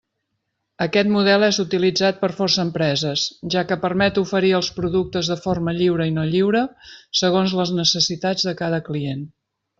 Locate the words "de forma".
5.35-5.77